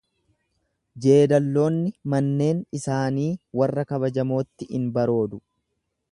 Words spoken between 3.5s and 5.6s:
warra kabajamootti in baroodu.